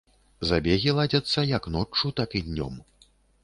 [0.51, 2.85] Забегі ладзяцца як ноччу, так і днём.